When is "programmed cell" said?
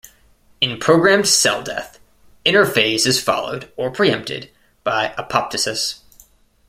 0.79-1.61